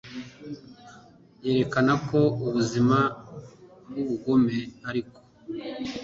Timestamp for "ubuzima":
2.47-2.97